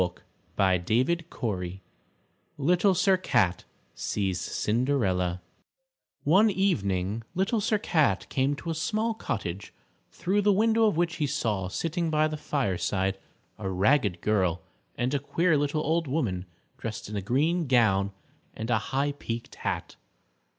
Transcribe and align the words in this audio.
LITTLE 0.01 1.25
SIR 1.27 1.27
CAT 1.27 1.79
Little 2.57 2.95
Sir 2.95 3.17
Cat 3.17 3.65
Sees 3.93 4.41
Cinderella 4.41 5.43
One 6.23 6.49
evening 6.49 7.21
Little 7.35 7.61
Sir 7.61 7.77
Cat 7.77 8.25
came 8.27 8.55
to 8.55 8.71
a 8.71 8.73
small 8.73 9.13
cottage, 9.13 9.71
through 10.09 10.41
the 10.41 10.51
window 10.51 10.85
of 10.87 10.97
which 10.97 11.17
he 11.17 11.27
saw 11.27 11.67
sitting 11.67 12.09
by 12.09 12.27
the 12.27 12.35
fireside, 12.35 13.19
a 13.59 13.69
ragged 13.69 14.21
girl 14.21 14.63
and 14.95 15.13
a 15.13 15.19
queer 15.19 15.55
little 15.55 15.83
old 15.85 16.07
woman 16.07 16.47
dressed 16.79 17.07
in 17.07 17.15
a 17.15 17.21
green 17.21 17.67
gown 17.67 18.11
and 18.55 18.71
a 18.71 18.79
high 18.89 19.11
peaked 19.11 19.53
hat. 19.53 19.97